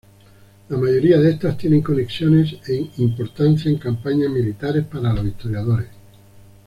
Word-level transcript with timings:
La 0.69 0.77
mayoría 0.77 1.19
de 1.19 1.29
estas 1.29 1.55
tienen 1.59 1.83
conexiones 1.83 2.55
e 2.67 2.89
importancia 2.97 3.69
en 3.69 3.77
campañas 3.77 4.31
militares, 4.31 4.83
para 4.87 5.13
los 5.13 5.27
historiadores. 5.27 5.89